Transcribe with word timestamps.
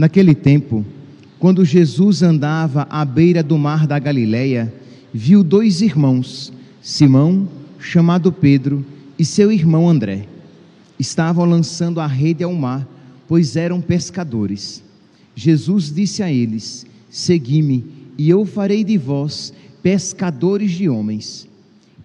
Naquele 0.00 0.34
tempo, 0.34 0.82
quando 1.38 1.62
Jesus 1.62 2.22
andava 2.22 2.86
à 2.88 3.04
beira 3.04 3.42
do 3.42 3.58
mar 3.58 3.86
da 3.86 3.98
Galileia, 3.98 4.72
viu 5.12 5.44
dois 5.44 5.82
irmãos, 5.82 6.50
Simão, 6.80 7.46
chamado 7.78 8.32
Pedro, 8.32 8.82
e 9.18 9.26
seu 9.26 9.52
irmão 9.52 9.86
André. 9.86 10.26
Estavam 10.98 11.44
lançando 11.44 12.00
a 12.00 12.06
rede 12.06 12.42
ao 12.42 12.54
mar, 12.54 12.88
pois 13.28 13.56
eram 13.56 13.78
pescadores. 13.78 14.82
Jesus 15.34 15.92
disse 15.92 16.22
a 16.22 16.32
eles: 16.32 16.86
Segui-me, 17.10 17.84
e 18.16 18.30
eu 18.30 18.46
farei 18.46 18.82
de 18.82 18.96
vós 18.96 19.52
pescadores 19.82 20.70
de 20.70 20.88
homens. 20.88 21.46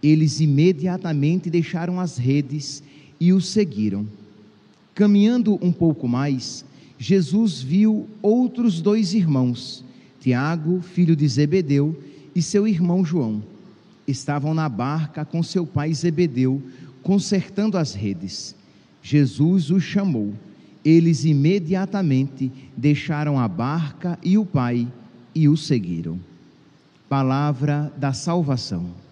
Eles 0.03 0.41
imediatamente 0.41 1.49
deixaram 1.49 2.01
as 2.01 2.17
redes 2.17 2.83
e 3.21 3.31
o 3.31 3.39
seguiram. 3.39 4.05
Caminhando 4.93 5.57
um 5.61 5.71
pouco 5.71 6.09
mais, 6.09 6.65
Jesus 7.07 7.61
viu 7.61 8.09
outros 8.19 8.81
dois 8.81 9.13
irmãos, 9.13 9.85
Tiago, 10.19 10.81
filho 10.81 11.15
de 11.15 11.27
Zebedeu, 11.27 11.95
e 12.33 12.41
seu 12.41 12.67
irmão 12.67 13.05
João. 13.05 13.43
Estavam 14.07 14.55
na 14.55 14.67
barca 14.67 15.23
com 15.23 15.43
seu 15.43 15.67
pai 15.67 15.93
Zebedeu, 15.93 16.59
consertando 17.03 17.77
as 17.77 17.93
redes. 17.93 18.55
Jesus 19.03 19.69
os 19.69 19.83
chamou. 19.83 20.33
Eles 20.83 21.25
imediatamente 21.25 22.51
deixaram 22.75 23.39
a 23.39 23.47
barca 23.47 24.17
e 24.23 24.35
o 24.35 24.43
pai 24.43 24.87
e 25.35 25.47
o 25.47 25.55
seguiram. 25.55 26.19
Palavra 27.07 27.93
da 27.97 28.13
salvação. 28.13 29.04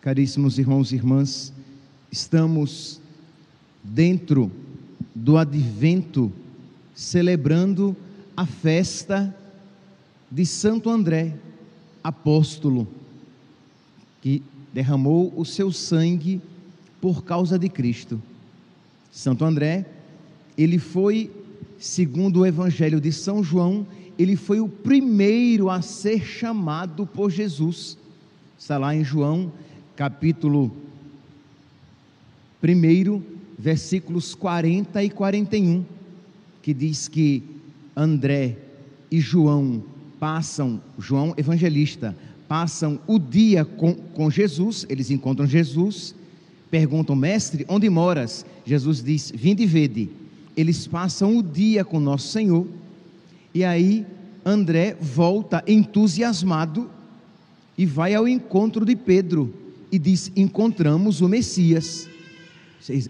Caríssimos 0.00 0.58
irmãos 0.58 0.92
e 0.92 0.94
irmãs, 0.94 1.52
estamos 2.10 2.98
dentro 3.84 4.50
do 5.14 5.36
advento 5.36 6.32
celebrando 6.94 7.94
a 8.34 8.46
festa 8.46 9.36
de 10.30 10.46
Santo 10.46 10.88
André, 10.88 11.36
apóstolo, 12.02 12.88
que 14.22 14.42
derramou 14.72 15.34
o 15.36 15.44
seu 15.44 15.70
sangue 15.70 16.40
por 16.98 17.22
causa 17.22 17.58
de 17.58 17.68
Cristo. 17.68 18.22
Santo 19.12 19.44
André, 19.44 19.84
ele 20.56 20.78
foi, 20.78 21.30
segundo 21.78 22.40
o 22.40 22.46
Evangelho 22.46 23.02
de 23.02 23.12
São 23.12 23.44
João, 23.44 23.86
ele 24.18 24.34
foi 24.34 24.60
o 24.60 24.68
primeiro 24.68 25.68
a 25.68 25.82
ser 25.82 26.24
chamado 26.24 27.06
por 27.06 27.30
Jesus. 27.30 27.98
Está 28.58 28.78
lá 28.78 28.94
em 28.94 29.04
João 29.04 29.52
capítulo 30.00 30.72
1, 32.64 33.22
versículos 33.58 34.34
40 34.34 35.04
e 35.04 35.10
41, 35.10 35.84
que 36.62 36.72
diz 36.72 37.06
que 37.06 37.42
André 37.94 38.56
e 39.10 39.20
João 39.20 39.84
passam, 40.18 40.80
João 40.98 41.34
evangelista, 41.36 42.16
passam 42.48 42.98
o 43.06 43.18
dia 43.18 43.62
com, 43.62 43.92
com 43.92 44.30
Jesus, 44.30 44.86
eles 44.88 45.10
encontram 45.10 45.46
Jesus, 45.46 46.14
perguntam, 46.70 47.14
mestre, 47.14 47.66
onde 47.68 47.90
moras? 47.90 48.46
Jesus 48.64 49.04
diz, 49.04 49.30
vinde 49.30 49.64
e 49.64 49.66
vede. 49.66 50.08
Eles 50.56 50.86
passam 50.86 51.36
o 51.36 51.42
dia 51.42 51.84
com 51.84 52.00
nosso 52.00 52.28
Senhor, 52.28 52.66
e 53.52 53.62
aí 53.64 54.06
André 54.46 54.96
volta 54.98 55.62
entusiasmado 55.66 56.88
e 57.76 57.84
vai 57.84 58.14
ao 58.14 58.26
encontro 58.26 58.86
de 58.86 58.96
Pedro 58.96 59.59
e 59.90 59.98
diz: 59.98 60.30
Encontramos 60.36 61.20
o 61.20 61.28
Messias. 61.28 62.08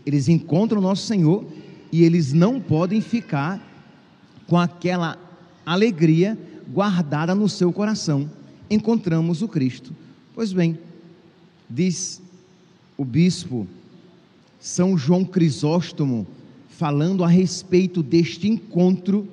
Eles 0.05 0.29
encontram 0.29 0.79
o 0.79 0.83
nosso 0.83 1.07
Senhor 1.07 1.47
e 1.93 2.03
eles 2.03 2.33
não 2.33 2.61
podem 2.61 3.01
ficar 3.01 3.61
com 4.47 4.59
aquela 4.59 5.17
alegria 5.65 6.39
guardada 6.69 7.35
no 7.35 7.49
seu 7.49 7.73
coração. 7.73 8.29
Encontramos 8.69 9.43
o 9.43 9.49
Cristo. 9.49 9.95
Pois 10.35 10.53
bem, 10.53 10.79
diz 11.69 12.21
o 12.97 13.05
bispo 13.05 13.67
São 14.59 14.99
João 14.99 15.25
Crisóstomo, 15.25 16.27
falando 16.69 17.23
a 17.25 17.29
respeito 17.29 18.03
deste 18.03 18.49
encontro, 18.49 19.29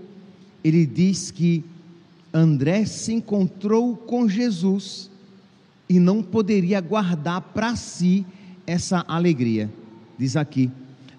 ele 0.64 0.86
diz 0.86 1.32
que 1.32 1.64
André 2.34 2.86
se 2.86 3.14
encontrou 3.14 3.96
com 3.96 4.28
Jesus 4.28 5.10
e 5.90 6.00
não 6.00 6.22
poderia 6.22 6.82
guardar 6.82 7.42
para 7.42 7.76
si 7.76 8.26
essa 8.66 9.04
alegria. 9.08 9.72
Diz 10.18 10.36
aqui: 10.36 10.70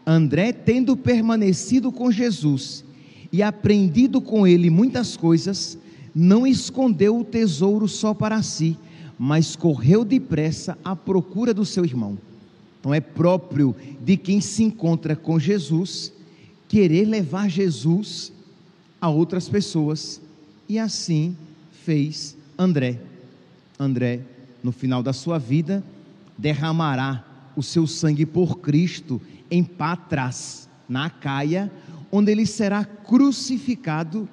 André, 0.06 0.53
tendo 0.53 0.97
permanecido 0.97 1.91
com 1.91 2.11
Jesus 2.11 2.84
e 3.33 3.43
aprendido 3.43 4.21
com 4.21 4.47
ele 4.47 4.71
muitas 4.71 5.17
coisas, 5.17 5.78
não 6.15 6.47
escondeu 6.47 7.19
o 7.19 7.25
tesouro 7.25 7.87
só 7.87 8.12
para 8.12 8.43
si, 8.43 8.77
mas 9.19 9.57
correu 9.57 10.05
depressa 10.05 10.77
à 10.84 10.95
procura 10.95 11.55
do 11.55 11.65
seu 11.65 11.84
irmão. 11.84 12.19
Então 12.81 12.95
é 12.95 13.01
próprio 13.01 13.75
de 14.05 14.17
quem 14.17 14.41
se 14.41 14.62
encontra 14.62 15.17
com 15.17 15.39
Jesus 15.39 16.12
querer 16.69 17.07
levar 17.07 17.49
Jesus 17.49 18.31
a 19.01 19.09
outras 19.09 19.49
pessoas, 19.49 20.21
e 20.69 20.78
assim 20.78 21.34
fez 21.71 22.37
André. 22.59 23.01
André 23.78 24.21
no 24.63 24.73
final 24.73 25.03
da 25.03 25.13
sua 25.13 25.39
vida, 25.39 25.85
derramará 26.37 27.25
o 27.57 27.63
seu 27.63 27.87
sangue 27.87 28.25
por 28.25 28.59
Cristo 28.59 29.21
em 29.51 29.65
Patras, 29.65 30.69
na 30.89 31.11
Caia, 31.11 31.71
onde 32.11 32.31
ele 32.31 32.47
será 32.47 32.85
crucificado 32.85 34.29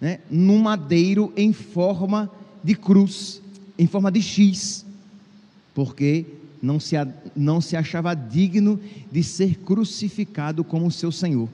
né, 0.00 0.20
num 0.30 0.58
madeiro 0.58 1.32
em 1.36 1.52
forma 1.52 2.30
de 2.62 2.74
cruz, 2.74 3.40
em 3.78 3.86
forma 3.86 4.10
de 4.10 4.22
X, 4.22 4.84
porque 5.74 6.26
não 6.62 6.78
se, 6.78 6.96
não 7.36 7.60
se 7.60 7.76
achava 7.76 8.14
digno 8.14 8.80
de 9.10 9.22
ser 9.22 9.58
crucificado 9.58 10.62
como 10.62 10.90
seu 10.90 11.10
Senhor. 11.10 11.48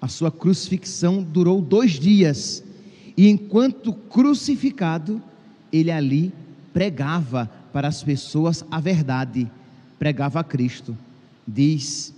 A 0.00 0.08
sua 0.08 0.30
crucifixão 0.30 1.22
durou 1.22 1.60
dois 1.60 1.92
dias, 1.92 2.62
e 3.16 3.28
enquanto 3.28 3.92
crucificado, 3.92 5.22
ele 5.72 5.90
ali 5.90 6.32
pregava 6.72 7.50
para 7.72 7.88
as 7.88 8.02
pessoas 8.02 8.64
a 8.70 8.80
verdade, 8.80 9.50
pregava 9.98 10.40
a 10.40 10.44
Cristo. 10.44 10.96
Diz, 11.46 12.14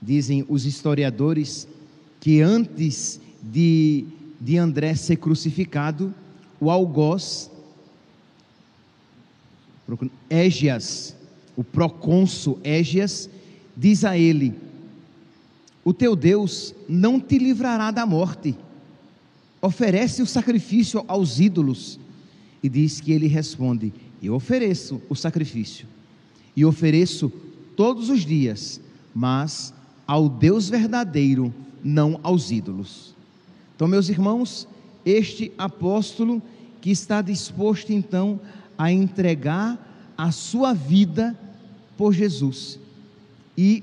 dizem 0.00 0.44
os 0.48 0.64
historiadores 0.64 1.66
que 2.20 2.40
antes 2.40 3.20
de, 3.42 4.04
de 4.40 4.58
André 4.58 4.94
ser 4.94 5.16
crucificado, 5.16 6.14
o 6.60 6.70
algoz 6.70 7.50
Égias, 10.28 11.16
o 11.56 11.64
procônsul 11.64 12.60
Égias, 12.62 13.28
diz 13.76 14.04
a 14.04 14.16
ele: 14.16 14.54
O 15.84 15.92
teu 15.92 16.14
Deus 16.14 16.74
não 16.88 17.18
te 17.18 17.38
livrará 17.38 17.90
da 17.90 18.06
morte. 18.06 18.54
Oferece 19.60 20.22
o 20.22 20.26
sacrifício 20.26 21.04
aos 21.08 21.40
ídolos 21.40 21.98
e 22.62 22.68
diz 22.68 23.00
que 23.00 23.12
ele 23.12 23.26
responde: 23.26 23.92
Eu 24.22 24.34
ofereço 24.34 25.00
o 25.08 25.14
sacrifício, 25.14 25.86
e 26.56 26.64
ofereço 26.64 27.32
todos 27.76 28.10
os 28.10 28.24
dias, 28.24 28.80
mas 29.14 29.72
ao 30.06 30.28
Deus 30.28 30.68
verdadeiro, 30.68 31.54
não 31.82 32.20
aos 32.22 32.50
ídolos. 32.50 33.14
Então, 33.74 33.88
meus 33.88 34.08
irmãos, 34.08 34.68
este 35.04 35.52
apóstolo 35.56 36.42
que 36.80 36.90
está 36.90 37.22
disposto 37.22 37.92
então 37.92 38.40
a 38.76 38.92
entregar 38.92 40.12
a 40.16 40.30
sua 40.30 40.72
vida 40.74 41.38
por 41.96 42.12
Jesus 42.12 42.78
e 43.56 43.82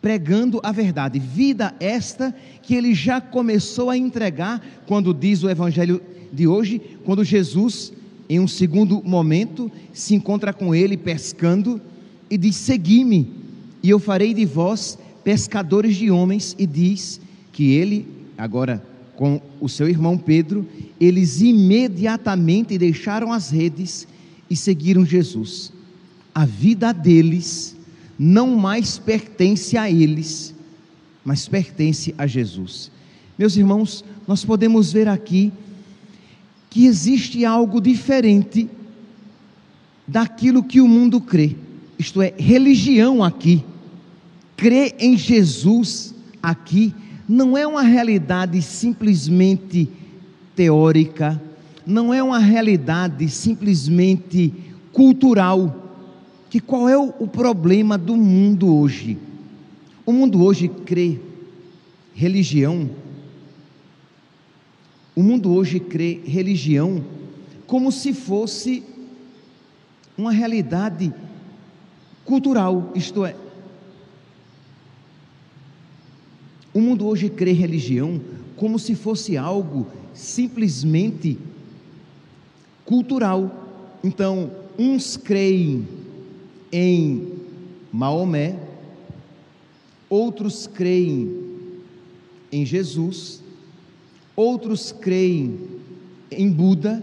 pregando 0.00 0.60
a 0.62 0.72
verdade, 0.72 1.18
vida 1.18 1.74
esta 1.80 2.34
que 2.62 2.74
ele 2.74 2.94
já 2.94 3.20
começou 3.20 3.90
a 3.90 3.96
entregar 3.96 4.64
quando 4.86 5.12
diz 5.12 5.42
o 5.42 5.50
evangelho 5.50 6.00
de 6.32 6.46
hoje, 6.46 6.80
quando 7.04 7.24
Jesus, 7.24 7.92
em 8.28 8.38
um 8.38 8.48
segundo 8.48 9.02
momento, 9.02 9.70
se 9.92 10.14
encontra 10.14 10.52
com 10.52 10.74
ele 10.74 10.96
pescando 10.96 11.80
e 12.30 12.36
diz: 12.36 12.56
Segui-me, 12.56 13.32
e 13.82 13.90
eu 13.90 13.98
farei 13.98 14.34
de 14.34 14.44
vós 14.44 14.98
pescadores 15.24 15.96
de 15.96 16.10
homens. 16.10 16.54
E 16.58 16.66
diz 16.66 17.20
que 17.52 17.72
ele, 17.72 18.06
agora 18.36 18.82
com 19.16 19.40
o 19.60 19.68
seu 19.68 19.88
irmão 19.88 20.16
Pedro, 20.16 20.64
eles 21.00 21.40
imediatamente 21.40 22.78
deixaram 22.78 23.32
as 23.32 23.50
redes 23.50 24.06
e 24.48 24.54
seguiram 24.54 25.04
Jesus. 25.04 25.72
A 26.32 26.44
vida 26.44 26.92
deles 26.92 27.76
não 28.18 28.56
mais 28.56 28.98
pertence 28.98 29.76
a 29.76 29.90
eles, 29.90 30.54
mas 31.24 31.46
pertence 31.46 32.14
a 32.18 32.26
Jesus. 32.26 32.90
Meus 33.38 33.56
irmãos, 33.56 34.04
nós 34.26 34.44
podemos 34.44 34.92
ver 34.92 35.08
aqui 35.08 35.52
que 36.68 36.86
existe 36.86 37.44
algo 37.44 37.80
diferente 37.80 38.68
daquilo 40.06 40.62
que 40.62 40.80
o 40.80 40.88
mundo 40.88 41.20
crê, 41.20 41.54
isto 41.98 42.22
é, 42.22 42.32
religião 42.36 43.22
aqui, 43.22 43.64
crer 44.56 44.94
em 44.98 45.16
Jesus 45.16 46.14
aqui, 46.42 46.94
não 47.28 47.56
é 47.56 47.66
uma 47.66 47.82
realidade 47.82 48.60
simplesmente 48.62 49.88
teórica, 50.56 51.40
não 51.86 52.12
é 52.12 52.22
uma 52.22 52.38
realidade 52.38 53.28
simplesmente 53.28 54.52
cultural. 54.92 55.87
Que 56.50 56.60
qual 56.60 56.88
é 56.88 56.96
o, 56.96 57.14
o 57.18 57.28
problema 57.28 57.98
do 57.98 58.16
mundo 58.16 58.74
hoje? 58.74 59.18
O 60.06 60.12
mundo 60.12 60.42
hoje 60.42 60.68
crê 60.68 61.18
religião. 62.14 62.88
O 65.14 65.22
mundo 65.22 65.52
hoje 65.52 65.78
crê 65.78 66.20
religião 66.24 67.04
como 67.66 67.92
se 67.92 68.14
fosse 68.14 68.82
uma 70.16 70.32
realidade 70.32 71.12
cultural, 72.24 72.92
isto 72.94 73.24
é, 73.24 73.36
o 76.74 76.80
mundo 76.80 77.06
hoje 77.06 77.28
crê 77.28 77.52
religião 77.52 78.20
como 78.56 78.78
se 78.78 78.94
fosse 78.94 79.36
algo 79.36 79.86
simplesmente 80.14 81.38
cultural. 82.84 83.98
Então, 84.02 84.50
uns 84.78 85.16
creem 85.16 85.86
em 86.72 87.32
Maomé, 87.92 88.58
outros 90.08 90.66
creem 90.66 91.48
em 92.50 92.64
Jesus, 92.64 93.42
outros 94.34 94.92
creem 94.92 95.58
em 96.30 96.50
Buda, 96.50 97.02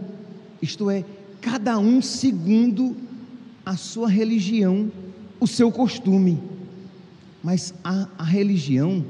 isto 0.61 0.89
é, 0.89 1.03
cada 1.41 1.77
um 1.77 2.01
segundo 2.01 2.95
a 3.65 3.75
sua 3.75 4.09
religião, 4.09 4.91
o 5.39 5.47
seu 5.47 5.71
costume. 5.71 6.39
Mas 7.43 7.73
a, 7.83 8.07
a 8.17 8.23
religião, 8.23 9.05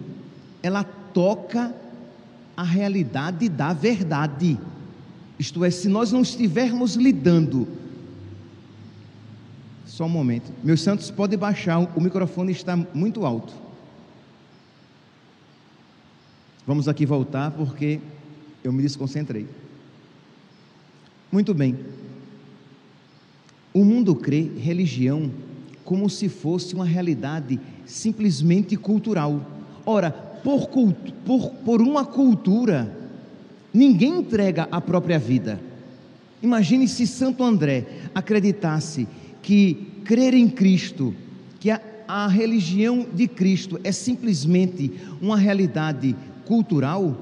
ela 0.61 0.83
toca 0.83 1.73
a 2.55 2.63
realidade 2.63 3.47
da 3.49 3.73
verdade. 3.73 4.57
Isto 5.37 5.63
é, 5.63 5.69
se 5.69 5.87
nós 5.87 6.11
não 6.11 6.21
estivermos 6.21 6.95
lidando. 6.95 7.67
Só 9.95 10.03
um 10.03 10.09
momento. 10.09 10.51
Meus 10.61 10.81
santos, 10.81 11.09
pode 11.09 11.37
baixar, 11.37 11.79
o 11.79 12.01
microfone 12.01 12.51
está 12.51 12.75
muito 12.75 13.25
alto. 13.25 13.53
Vamos 16.67 16.89
aqui 16.89 17.05
voltar 17.05 17.51
porque 17.51 18.01
eu 18.61 18.73
me 18.73 18.81
desconcentrei. 18.81 19.47
Muito 21.31 21.53
bem. 21.53 21.79
O 23.73 23.85
mundo 23.85 24.13
crê 24.13 24.41
religião 24.57 25.31
como 25.85 26.09
se 26.09 26.27
fosse 26.27 26.75
uma 26.75 26.83
realidade 26.83 27.57
simplesmente 27.85 28.75
cultural. 28.75 29.49
Ora, 29.85 30.11
por, 30.11 30.67
por, 31.25 31.51
por 31.63 31.81
uma 31.81 32.03
cultura, 32.03 32.93
ninguém 33.73 34.17
entrega 34.17 34.67
a 34.69 34.81
própria 34.81 35.17
vida. 35.17 35.57
Imagine 36.43 36.85
se 36.85 37.07
Santo 37.07 37.45
André 37.45 38.09
acreditasse 38.13 39.07
que 39.45 39.75
crer 40.03 40.33
em 40.33 40.49
Cristo, 40.49 41.13
que 41.59 41.69
a, 41.69 41.79
a 42.07 42.27
religião 42.27 43.05
de 43.13 43.27
Cristo 43.27 43.79
é 43.83 43.91
simplesmente 43.91 44.91
uma 45.21 45.37
realidade 45.37 46.15
cultural, 46.45 47.15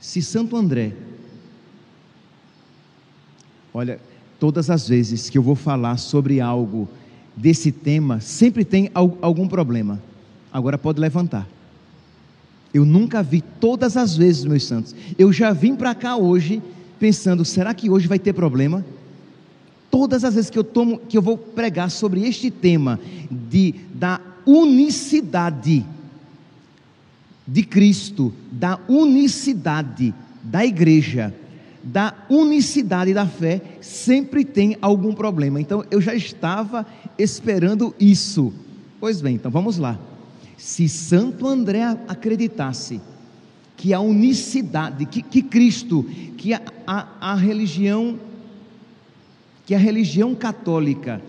Se 0.00 0.20
Santo 0.20 0.56
André, 0.56 0.92
olha, 3.72 3.98
todas 4.38 4.68
as 4.68 4.86
vezes 4.86 5.30
que 5.30 5.38
eu 5.38 5.42
vou 5.42 5.54
falar 5.54 5.96
sobre 5.96 6.38
algo 6.38 6.86
desse 7.34 7.72
tema, 7.72 8.20
sempre 8.20 8.62
tem 8.62 8.90
algum 8.94 9.48
problema. 9.48 10.02
Agora 10.52 10.76
pode 10.76 11.00
levantar. 11.00 11.48
Eu 12.72 12.84
nunca 12.84 13.22
vi 13.22 13.42
todas 13.60 13.96
as 13.96 14.16
vezes, 14.16 14.44
meus 14.44 14.64
santos. 14.64 14.94
Eu 15.18 15.32
já 15.32 15.52
vim 15.52 15.76
para 15.76 15.94
cá 15.94 16.16
hoje 16.16 16.62
pensando, 16.98 17.44
será 17.44 17.74
que 17.74 17.90
hoje 17.90 18.06
vai 18.06 18.18
ter 18.18 18.32
problema? 18.32 18.84
Todas 19.90 20.24
as 20.24 20.34
vezes 20.34 20.50
que 20.50 20.58
eu 20.58 20.64
tomo, 20.64 20.98
que 20.98 21.18
eu 21.18 21.22
vou 21.22 21.36
pregar 21.36 21.90
sobre 21.90 22.26
este 22.26 22.50
tema 22.50 22.98
de 23.30 23.74
da 23.92 24.20
unicidade 24.46 25.84
de 27.46 27.62
Cristo, 27.62 28.32
da 28.50 28.78
unicidade 28.88 30.14
da 30.42 30.64
igreja, 30.64 31.34
da 31.82 32.14
unicidade 32.30 33.12
da 33.12 33.26
fé, 33.26 33.60
sempre 33.80 34.44
tem 34.44 34.76
algum 34.80 35.12
problema. 35.12 35.60
Então 35.60 35.84
eu 35.90 36.00
já 36.00 36.14
estava 36.14 36.86
esperando 37.18 37.94
isso. 38.00 38.52
Pois 38.98 39.20
bem, 39.20 39.34
então 39.34 39.50
vamos 39.50 39.76
lá. 39.76 39.98
Se 40.62 40.88
Santo 40.88 41.48
André 41.48 41.82
acreditasse 42.06 43.00
que 43.76 43.92
a 43.92 43.98
unicidade, 43.98 45.06
que, 45.06 45.20
que 45.20 45.42
Cristo, 45.42 46.04
que 46.38 46.54
a, 46.54 46.62
a, 46.86 47.32
a 47.32 47.34
religião, 47.34 48.16
que 49.66 49.74
a 49.74 49.78
religião 49.78 50.36
católica, 50.36 51.20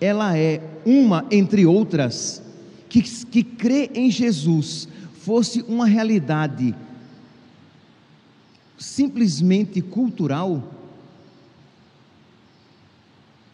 ela 0.00 0.38
é 0.38 0.62
uma 0.86 1.26
entre 1.30 1.66
outras, 1.66 2.42
que, 2.88 3.02
que 3.02 3.44
crê 3.44 3.90
em 3.94 4.10
Jesus 4.10 4.88
fosse 5.20 5.60
uma 5.68 5.84
realidade 5.84 6.74
simplesmente 8.78 9.82
cultural, 9.82 10.62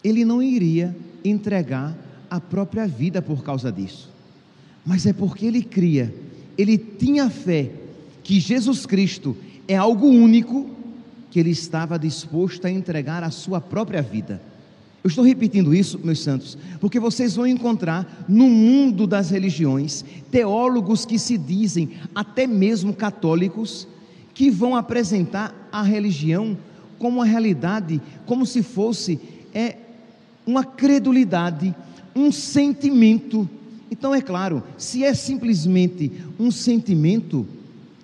ele 0.04 0.25
não 0.25 0.40
iria 0.40 0.96
entregar 1.25 1.92
a 2.31 2.40
própria 2.40 2.86
vida 2.86 3.20
por 3.20 3.42
causa 3.42 3.72
disso. 3.72 4.13
Mas 4.84 5.06
é 5.06 5.12
porque 5.12 5.46
ele 5.46 5.62
cria, 5.62 6.14
ele 6.58 6.76
tinha 6.76 7.31
fé 7.31 7.70
que 8.22 8.38
Jesus 8.38 8.86
Cristo 8.86 9.36
é 9.66 9.76
algo 9.76 10.06
único, 10.06 10.69
que 11.31 11.40
ele 11.40 11.50
estava 11.50 11.98
disposto 11.98 12.66
a 12.66 12.70
entregar 12.70 13.22
a 13.22 13.31
sua 13.31 13.60
própria 13.60 14.02
vida. 14.02 14.40
Eu 15.02 15.08
estou 15.08 15.22
repetindo 15.22 15.74
isso, 15.74 16.00
meus 16.03 16.20
santos, 16.20 16.56
porque 16.81 16.98
vocês 16.98 17.36
vão 17.36 17.46
encontrar 17.46 18.24
no 18.26 18.48
mundo 18.48 19.06
das 19.06 19.31
religiões 19.31 20.05
teólogos 20.31 21.05
que 21.05 21.19
se 21.19 21.36
dizem 21.36 21.91
até 22.14 22.46
mesmo 22.46 22.94
católicos 22.94 23.86
que 24.32 24.50
vão 24.50 24.74
apresentar 24.74 25.69
a 25.70 25.82
religião 25.82 26.56
como 26.98 27.19
uma 27.19 27.26
realidade, 27.26 28.00
como 28.24 28.46
se 28.46 28.62
fosse 28.62 29.20
é 29.53 29.76
uma 30.46 30.64
credulidade, 30.64 31.74
um 32.17 32.32
sentimento. 32.32 33.48
Então 33.96 34.13
é 34.13 34.20
claro, 34.20 34.60
se 34.77 35.05
é 35.05 35.15
simplesmente 35.15 36.10
um 36.36 36.51
sentimento, 36.51 37.46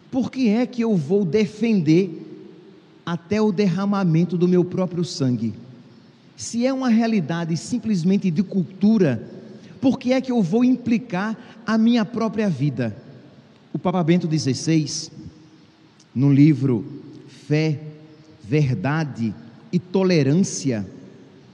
por 0.08 0.30
que 0.30 0.48
é 0.48 0.64
que 0.64 0.84
eu 0.84 0.96
vou 0.96 1.24
defender 1.24 2.44
até 3.04 3.42
o 3.42 3.50
derramamento 3.50 4.38
do 4.38 4.46
meu 4.46 4.64
próprio 4.64 5.04
sangue? 5.04 5.52
Se 6.36 6.64
é 6.64 6.72
uma 6.72 6.88
realidade 6.88 7.56
simplesmente 7.56 8.30
de 8.30 8.40
cultura, 8.40 9.28
por 9.80 9.98
que 9.98 10.12
é 10.12 10.20
que 10.20 10.30
eu 10.30 10.40
vou 10.40 10.62
implicar 10.62 11.36
a 11.66 11.76
minha 11.76 12.04
própria 12.04 12.48
vida? 12.48 12.96
O 13.72 13.78
Papa 13.78 14.00
Bento 14.04 14.28
XVI, 14.30 15.10
no 16.14 16.32
livro 16.32 16.84
Fé, 17.48 17.80
Verdade 18.44 19.34
e 19.72 19.80
Tolerância, 19.80 20.86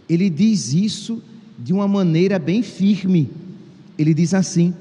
ele 0.07 0.29
diz 0.29 0.75
isso 0.75 1.23
de 1.59 1.73
uma 1.73 1.89
maneira 1.89 2.39
bem 2.39 2.63
firme. 2.63 3.46
Ele 3.99 4.13
diz 4.15 4.35
assim: 4.35 4.75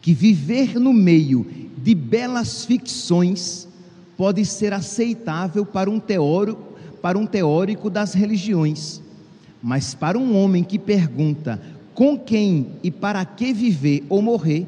que 0.00 0.12
viver 0.12 0.78
no 0.78 0.92
meio 0.92 1.46
de 1.76 1.94
belas 1.94 2.64
ficções 2.64 3.68
pode 4.16 4.44
ser 4.44 4.72
aceitável 4.72 5.66
para 5.66 5.90
um 5.90 5.98
teórico 5.98 6.74
para 7.04 7.18
um 7.18 7.26
teórico 7.26 7.90
das 7.90 8.14
religiões, 8.14 9.02
mas 9.62 9.92
para 9.92 10.18
um 10.18 10.34
homem 10.42 10.64
que 10.64 10.78
pergunta 10.78 11.60
com 11.92 12.18
quem 12.18 12.68
e 12.82 12.90
para 12.90 13.22
que 13.26 13.52
viver 13.52 14.06
ou 14.08 14.22
morrer, 14.22 14.66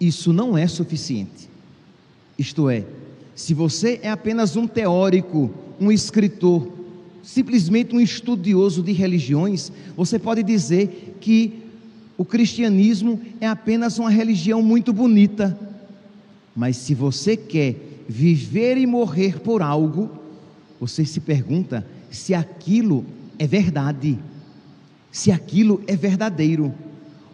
isso 0.00 0.32
não 0.32 0.56
é 0.56 0.66
suficiente. 0.66 1.50
Isto 2.38 2.70
é, 2.70 2.86
se 3.34 3.52
você 3.52 4.00
é 4.02 4.08
apenas 4.08 4.56
um 4.56 4.66
teórico, 4.66 5.50
um 5.78 5.92
escritor, 5.92 6.72
simplesmente 7.22 7.94
um 7.94 8.00
estudioso 8.00 8.82
de 8.82 8.92
religiões, 8.92 9.70
você 9.94 10.18
pode 10.18 10.42
dizer 10.42 11.18
que 11.20 11.67
o 12.18 12.24
cristianismo 12.24 13.20
é 13.40 13.46
apenas 13.46 13.96
uma 13.96 14.10
religião 14.10 14.60
muito 14.60 14.92
bonita. 14.92 15.56
Mas 16.54 16.76
se 16.76 16.92
você 16.92 17.36
quer 17.36 17.76
viver 18.08 18.76
e 18.76 18.86
morrer 18.86 19.38
por 19.38 19.62
algo, 19.62 20.10
você 20.80 21.04
se 21.04 21.20
pergunta 21.20 21.86
se 22.10 22.34
aquilo 22.34 23.06
é 23.38 23.46
verdade, 23.46 24.18
se 25.12 25.30
aquilo 25.30 25.80
é 25.86 25.94
verdadeiro. 25.94 26.74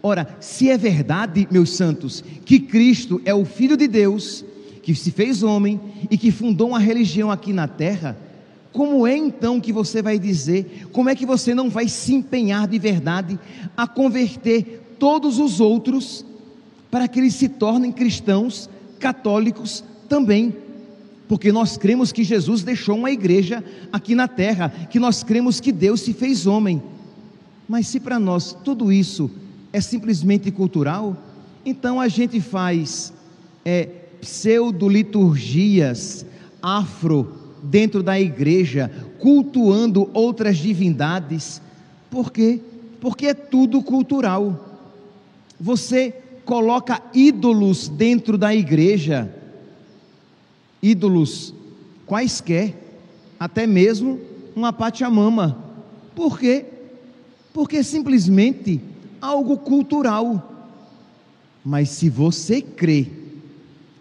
Ora, 0.03 0.37
se 0.38 0.69
é 0.69 0.76
verdade, 0.76 1.49
meus 1.50 1.71
santos, 1.71 2.23
que 2.45 2.61
Cristo 2.61 3.23
é 3.25 3.33
o 3.33 3.47
Filho 3.47 3.79
de 3.79 3.88
Deus, 3.88 4.45
que 4.83 4.95
se 4.95 5.11
fez 5.11 5.43
homem 5.43 5.81
e 6.11 6.19
que 6.19 6.31
fundou 6.31 6.69
uma 6.69 6.79
religião 6.79 7.31
aqui 7.31 7.55
na 7.55 7.67
terra, 7.67 8.19
como 8.75 9.07
é 9.07 9.16
então 9.16 9.59
que 9.61 9.73
você 9.73 10.02
vai 10.02 10.19
dizer, 10.19 10.88
como 10.90 11.09
é 11.09 11.14
que 11.14 11.25
você 11.25 11.54
não 11.54 11.71
vai 11.71 11.87
se 11.87 12.12
empenhar 12.12 12.66
de 12.66 12.76
verdade 12.76 13.38
a 13.76 13.87
converter 13.87 14.97
todos 14.99 15.38
os 15.38 15.61
outros 15.61 16.26
para 16.90 17.07
que 17.07 17.21
eles 17.21 17.35
se 17.35 17.49
tornem 17.49 17.93
cristãos 17.93 18.69
católicos 18.99 19.85
também? 20.09 20.57
Porque 21.28 21.52
nós 21.52 21.76
cremos 21.76 22.11
que 22.11 22.25
Jesus 22.25 22.64
deixou 22.64 22.97
uma 22.97 23.12
igreja 23.12 23.62
aqui 23.93 24.12
na 24.12 24.26
terra, 24.26 24.71
que 24.90 24.99
nós 24.99 25.23
cremos 25.23 25.61
que 25.61 25.71
Deus 25.71 26.00
se 26.00 26.12
fez 26.12 26.45
homem. 26.45 26.83
Mas 27.69 27.87
se 27.87 28.00
para 28.00 28.19
nós 28.19 28.57
tudo 28.64 28.90
isso 28.90 29.31
é 29.73 29.81
simplesmente 29.81 30.50
cultural, 30.50 31.16
então 31.64 32.00
a 32.00 32.09
gente 32.09 32.40
faz 32.40 33.12
é, 33.64 33.85
pseudo-liturgias 34.21 36.26
afro 36.61 37.43
dentro 37.64 38.02
da 38.02 38.18
igreja, 38.21 38.90
cultuando 39.18 40.09
outras 40.12 40.59
divindades. 40.59 41.61
Por 42.11 42.30
quê? 42.30 42.61
Porque 43.00 43.26
é 43.26 43.35
tudo 43.35 43.83
cultural. 43.83 44.85
Você 45.59 46.14
coloca 46.44 47.02
ídolos 47.14 47.88
dentro 47.88 48.37
da 48.37 48.54
igreja, 48.54 49.33
ídolos 50.83 51.54
quaisquer, 52.06 52.75
até 53.40 53.66
mesmo 53.66 54.21
uma 54.54 54.73
pachamama. 54.73 55.59
Por 56.14 56.38
quê? 56.38 56.66
Porque 57.52 57.78
é 57.78 57.83
simplesmente 57.83 58.80
algo 59.21 59.56
cultural. 59.56 60.50
Mas 61.64 61.88
se 61.88 62.11
você 62.11 62.61
crê 62.61 63.06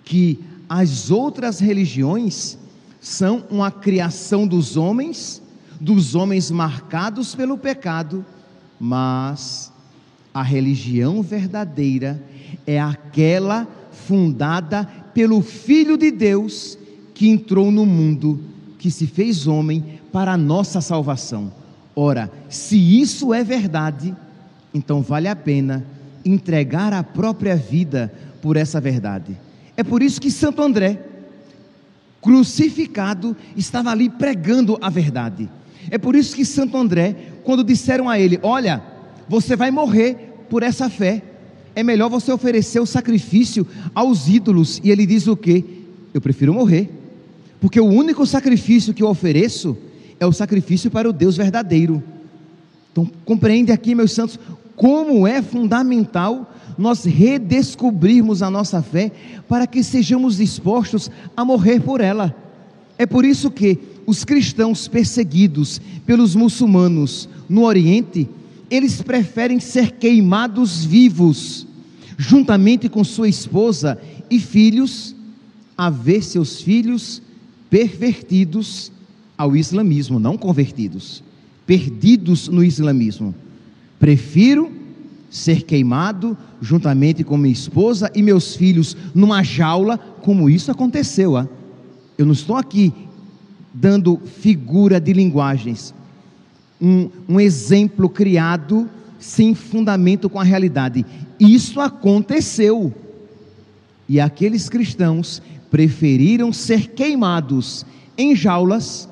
que 0.04 0.40
as 0.68 1.10
outras 1.10 1.60
religiões 1.60 2.58
são 3.04 3.44
uma 3.52 3.70
criação 3.70 4.48
dos 4.48 4.78
homens, 4.78 5.42
dos 5.80 6.16
homens 6.16 6.50
marcados 6.50 7.36
pelo 7.36 7.58
pecado, 7.58 8.26
mas 8.80 9.74
a 10.34 10.42
religião 10.42 11.22
verdadeira 11.22 12.24
é 12.66 12.80
aquela 12.80 13.68
fundada 13.92 14.86
pelo 15.14 15.42
Filho 15.42 15.98
de 15.98 16.12
Deus 16.12 16.78
que 17.14 17.28
entrou 17.28 17.70
no 17.72 17.86
mundo, 17.86 18.40
que 18.80 18.90
se 18.90 19.06
fez 19.06 19.48
homem 19.48 20.00
para 20.14 20.32
a 20.32 20.38
nossa 20.38 20.80
salvação. 20.80 21.52
Ora, 21.94 22.32
se 22.48 22.78
isso 22.78 23.34
é 23.34 23.44
verdade, 23.44 24.16
então 24.74 25.02
vale 25.02 25.28
a 25.28 25.36
pena 25.36 25.86
entregar 26.24 26.94
a 26.94 27.04
própria 27.04 27.58
vida 27.58 28.14
por 28.42 28.56
essa 28.56 28.80
verdade. 28.80 29.38
É 29.76 29.84
por 29.84 30.02
isso 30.02 30.22
que 30.22 30.32
Santo 30.32 30.62
André, 30.62 31.13
crucificado, 32.24 33.36
estava 33.56 33.92
ali 33.92 34.10
pregando 34.10 34.78
a 34.82 34.90
verdade. 34.90 35.50
É 35.92 35.98
por 35.98 36.16
isso 36.16 36.36
que 36.36 36.46
Santo 36.46 36.78
André, 36.78 37.16
quando 37.44 37.64
disseram 37.64 38.10
a 38.10 38.18
ele: 38.18 38.40
Olha, 38.42 38.82
você 39.28 39.56
vai 39.56 39.70
morrer 39.70 40.46
por 40.50 40.64
essa 40.64 40.90
fé, 40.90 41.22
é 41.76 41.84
melhor 41.84 42.10
você 42.10 42.32
oferecer 42.32 42.80
o 42.80 42.86
sacrifício 42.86 43.68
aos 43.94 44.28
ídolos. 44.28 44.80
E 44.84 44.90
ele 44.90 45.06
diz 45.06 45.28
o 45.28 45.36
que? 45.36 45.84
Eu 46.14 46.22
prefiro 46.22 46.54
morrer, 46.54 46.90
porque 47.60 47.80
o 47.80 47.86
único 47.86 48.26
sacrifício 48.26 48.94
que 48.94 49.04
eu 49.04 49.10
ofereço 49.10 49.78
é 50.20 50.26
o 50.26 50.32
sacrifício 50.32 50.90
para 50.90 51.10
o 51.10 51.14
Deus 51.14 51.36
verdadeiro. 51.36 52.02
Então, 52.92 53.10
compreende 53.26 53.72
aqui, 53.72 53.96
meus 53.96 54.12
santos, 54.12 54.40
como 54.76 55.28
é 55.28 55.42
fundamental 55.42 56.52
nós 56.78 57.04
redescobrirmos 57.04 58.42
a 58.42 58.50
nossa 58.50 58.82
fé 58.82 59.12
para 59.48 59.68
que 59.68 59.84
sejamos 59.84 60.38
dispostos 60.38 61.10
a 61.36 61.46
morrer 61.46 61.82
por 61.82 62.02
ela. 62.02 62.36
É 62.98 63.06
por 63.06 63.26
isso 63.26 63.52
que 63.52 63.80
os 64.06 64.24
cristãos 64.24 64.88
perseguidos 64.88 65.80
pelos 66.06 66.36
muçulmanos 66.36 67.30
no 67.48 67.64
Oriente, 67.64 68.28
eles 68.70 69.02
preferem 69.02 69.60
ser 69.60 69.92
queimados 69.92 70.84
vivos, 70.84 71.68
juntamente 72.18 72.90
com 72.90 73.04
sua 73.04 73.30
esposa 73.30 74.00
e 74.30 74.40
filhos, 74.40 75.16
a 75.78 75.90
ver 75.90 76.24
seus 76.24 76.62
filhos 76.62 77.22
pervertidos 77.70 78.92
ao 79.38 79.56
islamismo, 79.56 80.20
não 80.20 80.38
convertidos, 80.38 81.24
perdidos 81.66 82.48
no 82.48 82.64
islamismo. 82.64 83.34
Prefiro 84.04 84.70
ser 85.30 85.64
queimado 85.64 86.38
juntamente 86.60 87.24
com 87.24 87.38
minha 87.38 87.54
esposa 87.54 88.12
e 88.14 88.22
meus 88.22 88.54
filhos 88.54 88.98
numa 89.16 89.42
jaula, 89.44 89.98
como 89.98 90.50
isso 90.50 90.70
aconteceu. 90.70 91.38
Ah? 91.38 91.48
Eu 92.18 92.26
não 92.26 92.34
estou 92.34 92.58
aqui 92.58 92.94
dando 93.74 94.18
figura 94.18 95.00
de 95.00 95.14
linguagens, 95.14 95.96
um, 96.82 97.10
um 97.30 97.40
exemplo 97.40 98.10
criado 98.10 98.90
sem 99.18 99.56
fundamento 99.56 100.30
com 100.30 100.38
a 100.38 100.44
realidade. 100.44 101.06
Isso 101.40 101.80
aconteceu. 101.80 102.94
E 104.10 104.20
aqueles 104.20 104.68
cristãos 104.68 105.42
preferiram 105.72 106.52
ser 106.52 106.90
queimados 106.90 107.86
em 108.18 108.36
jaulas 108.36 109.08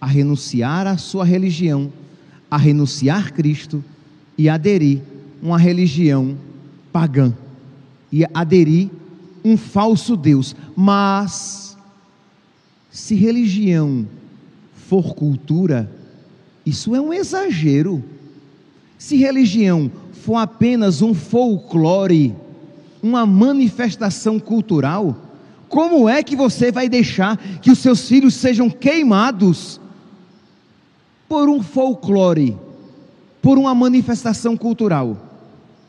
a 0.00 0.06
renunciar 0.06 0.86
à 0.86 0.96
sua 0.96 1.26
religião, 1.26 1.92
a 2.50 2.56
renunciar 2.56 3.34
Cristo 3.34 3.84
e 4.38 4.48
aderir 4.48 5.02
uma 5.42 5.58
religião 5.58 6.38
pagã 6.92 7.34
e 8.10 8.24
aderir 8.32 8.88
um 9.44 9.56
falso 9.56 10.16
Deus. 10.16 10.54
Mas, 10.76 11.76
se 12.90 13.14
religião 13.16 14.06
for 14.72 15.14
cultura, 15.14 15.90
isso 16.64 16.94
é 16.94 17.00
um 17.00 17.12
exagero. 17.12 18.02
Se 18.96 19.16
religião 19.16 19.90
for 20.12 20.36
apenas 20.36 21.02
um 21.02 21.14
folclore, 21.14 22.34
uma 23.02 23.26
manifestação 23.26 24.38
cultural, 24.38 25.16
como 25.68 26.08
é 26.08 26.22
que 26.22 26.34
você 26.34 26.72
vai 26.72 26.88
deixar 26.88 27.36
que 27.60 27.70
os 27.70 27.78
seus 27.78 28.08
filhos 28.08 28.34
sejam 28.34 28.70
queimados 28.70 29.80
por 31.28 31.48
um 31.48 31.62
folclore, 31.62 32.56
por 33.48 33.56
uma 33.56 33.74
manifestação 33.74 34.58
cultural? 34.58 35.16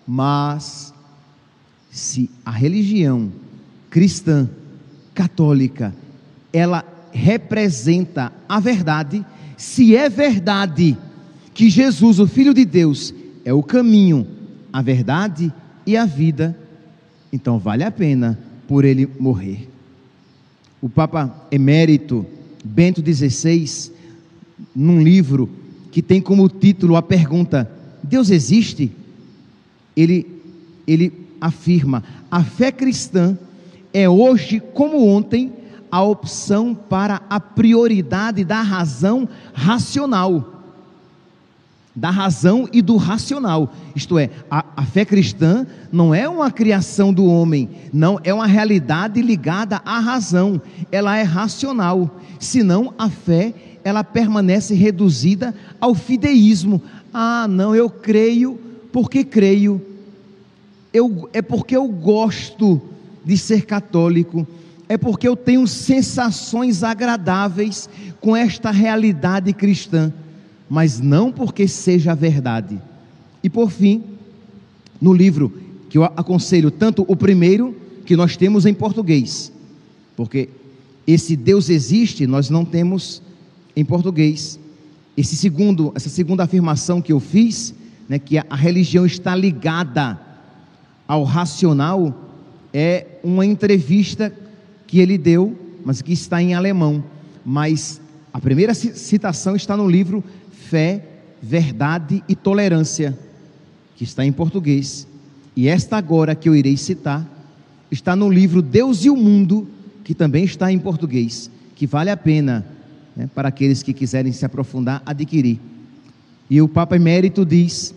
Mas, 0.08 0.94
se 1.92 2.30
a 2.46 2.52
religião 2.52 3.30
cristã, 3.90 4.50
católica, 5.14 5.94
ela 6.54 6.86
representa 7.12 8.32
a 8.48 8.62
verdade, 8.62 9.26
se 9.58 9.94
é 9.94 10.08
verdade 10.08 10.98
que 11.54 11.70
Jesus, 11.70 12.18
o 12.22 12.28
Filho 12.28 12.54
de 12.54 12.64
Deus, 12.64 13.14
é 13.44 13.52
o 13.52 13.62
caminho, 13.62 14.26
a 14.72 14.82
verdade 14.82 15.52
e 15.86 15.98
a 15.98 16.06
vida, 16.06 16.58
então 17.30 17.60
vale 17.60 17.84
a 17.84 17.92
pena 17.92 18.40
por 18.70 18.86
ele 18.86 19.06
morrer. 19.20 19.68
O 20.82 20.88
Papa 20.88 21.46
Emérito 21.52 22.26
Bento 22.64 23.04
XVI, 23.06 23.92
num 24.74 25.04
livro 25.04 25.50
que 25.92 26.02
tem 26.02 26.22
como 26.22 26.48
título 26.48 26.96
a 26.96 27.02
pergunta: 27.02 27.70
Deus 28.04 28.30
existe? 28.30 28.92
ele, 30.02 30.26
ele 30.88 31.14
afirma: 31.40 32.04
a 32.30 32.44
fé 32.44 32.72
cristã 32.72 33.38
é 33.94 34.08
hoje, 34.08 34.62
como 34.74 35.06
ontem, 35.06 35.52
a 35.92 36.02
opção 36.02 36.76
para 36.76 37.22
a 37.30 37.40
prioridade 37.40 38.44
da 38.44 38.62
razão 38.62 39.28
racional. 39.54 40.56
Da 41.96 42.12
razão 42.12 42.70
e 42.72 42.82
do 42.82 42.96
racional. 42.96 43.74
Isto 43.96 44.18
é, 44.18 44.30
a, 44.50 44.64
a, 44.78 44.86
fé 44.86 45.04
cristã 45.04 45.68
não 45.92 46.14
é 46.14 46.30
uma 46.30 46.50
criação 46.50 47.12
do 47.12 47.26
homem, 47.26 47.68
não, 47.92 48.20
é 48.24 48.34
uma 48.34 48.46
realidade 48.46 49.22
ligada 49.22 49.82
à 49.84 50.00
razão. 50.00 50.62
Ela 50.92 51.18
é 51.18 51.24
racional. 51.24 52.10
Senão, 52.40 52.94
a 52.98 53.10
fé, 53.10 53.54
ela 53.84 54.04
permanece 54.04 54.74
reduzida 54.74 55.54
ao 55.80 55.96
fideísmo. 55.96 56.82
Ah, 57.14 57.48
não, 57.48 57.76
eu 57.76 57.90
creio 57.90 58.60
porque 58.92 59.24
creio 59.24 59.82
eu, 60.94 61.30
é 61.34 61.42
porque 61.42 61.76
eu 61.76 61.88
gosto 61.88 62.82
de 63.24 63.38
ser 63.38 63.66
católico, 63.66 64.48
é 64.88 64.98
porque 64.98 65.28
eu 65.28 65.36
tenho 65.36 65.68
sensações 65.68 66.84
agradáveis 66.84 67.88
com 68.20 68.36
esta 68.36 68.72
realidade 68.72 69.54
cristã, 69.54 70.12
mas 70.70 71.00
não 71.00 71.32
porque 71.32 71.68
seja 71.68 72.14
a 72.14 72.16
verdade. 72.16 72.82
E 73.44 73.50
por 73.50 73.70
fim, 73.70 74.04
no 75.00 75.14
livro 75.14 75.54
que 75.90 75.98
eu 75.98 76.04
aconselho 76.04 76.72
tanto 76.72 77.06
o 77.08 77.16
primeiro 77.16 77.76
que 78.06 78.16
nós 78.16 78.36
temos 78.36 78.66
em 78.66 78.74
português, 78.74 79.52
porque 80.16 80.50
esse 81.06 81.36
Deus 81.36 81.70
existe, 81.70 82.26
nós 82.26 82.50
não 82.50 82.66
temos 82.66 83.22
em 83.80 83.86
português. 83.86 84.60
Esse 85.16 85.36
segundo, 85.36 85.94
essa 85.96 86.10
segunda 86.10 86.44
afirmação 86.44 87.02
que 87.02 87.14
eu 87.14 87.20
fiz 87.20 87.74
né, 88.10 88.20
que 88.20 88.38
a, 88.38 88.46
a 88.50 88.56
religião 88.56 89.06
está 89.06 89.34
ligada 89.36 90.20
ao 91.08 91.24
racional, 91.24 92.14
é 92.74 93.08
uma 93.24 93.46
entrevista 93.46 94.34
que 94.86 95.00
ele 95.00 95.18
deu, 95.18 95.58
mas 95.86 96.02
que 96.02 96.12
está 96.12 96.42
em 96.42 96.54
alemão. 96.54 97.04
Mas 97.46 98.02
a 98.34 98.40
primeira 98.40 98.74
citação 98.74 99.56
está 99.56 99.78
no 99.78 99.88
livro 99.88 100.24
Fé, 100.52 101.06
Verdade 101.42 102.22
e 102.28 102.36
Tolerância, 102.36 103.18
que 103.96 104.04
está 104.04 104.26
em 104.26 104.32
português. 104.32 105.08
E 105.56 105.68
esta 105.68 105.98
agora 105.98 106.36
que 106.36 106.50
eu 106.50 106.56
irei 106.56 106.76
citar 106.76 107.28
está 107.90 108.16
no 108.16 108.30
livro 108.30 108.62
Deus 108.62 109.06
e 109.06 109.10
o 109.10 109.16
Mundo, 109.16 109.68
que 110.04 110.14
também 110.14 110.44
está 110.44 110.72
em 110.72 110.78
português, 110.78 111.50
que 111.76 111.88
vale 111.88 112.10
a 112.10 112.18
pena 112.18 112.66
né, 113.20 113.30
para 113.36 113.50
aqueles 113.50 113.84
que 113.84 113.92
quiserem 113.92 114.32
se 114.32 114.46
aprofundar, 114.46 115.04
adquirir. 115.06 115.60
E 116.50 116.62
o 116.62 116.70
Papa 116.70 116.96
Emérito 116.96 117.46
diz: 117.46 117.94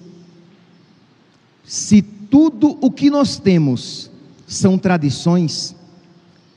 se 1.65 2.03
tudo 2.03 2.77
o 2.81 2.91
que 2.91 3.09
nós 3.09 3.39
temos 3.39 4.11
são 4.49 4.77
tradições, 4.77 5.77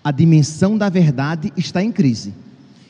a 0.03 0.11
dimensão 0.11 0.79
da 0.79 0.89
verdade 0.89 1.53
está 1.55 1.83
em 1.83 1.91
crise. 1.91 2.33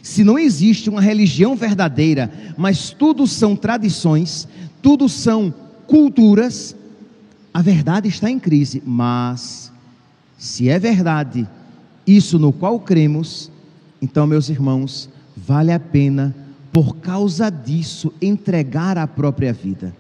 Se 0.02 0.24
não 0.24 0.40
existe 0.40 0.90
uma 0.90 1.02
religião 1.02 1.58
verdadeira, 1.58 2.32
mas 2.58 2.92
tudo 2.92 3.28
são 3.28 3.54
tradições, 3.54 4.48
tudo 4.82 5.10
são 5.10 5.54
culturas, 5.88 6.74
a 7.54 7.62
verdade 7.62 8.08
está 8.08 8.30
em 8.30 8.40
crise. 8.40 8.82
Mas, 8.86 9.74
se 10.38 10.70
é 10.70 10.80
verdade 10.80 11.46
isso 12.08 12.40
no 12.40 12.54
qual 12.54 12.80
cremos, 12.80 13.52
então, 14.02 14.26
meus 14.26 14.48
irmãos, 14.48 15.10
vale 15.36 15.72
a 15.72 15.80
pena, 15.80 16.36
por 16.72 16.98
causa 16.98 17.50
disso, 17.50 18.12
entregar 18.22 18.98
a 18.98 19.08
própria 19.08 19.54
vida. 19.54 19.96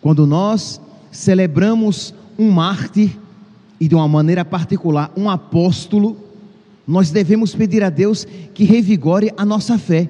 Quando 0.00 0.26
nós 0.26 0.80
celebramos 1.10 2.14
um 2.38 2.50
mártir, 2.50 3.18
e 3.80 3.88
de 3.88 3.94
uma 3.94 4.06
maneira 4.06 4.44
particular, 4.44 5.12
um 5.16 5.28
apóstolo, 5.28 6.16
nós 6.86 7.10
devemos 7.10 7.54
pedir 7.54 7.82
a 7.82 7.90
Deus 7.90 8.26
que 8.54 8.64
revigore 8.64 9.32
a 9.36 9.44
nossa 9.44 9.76
fé. 9.76 10.08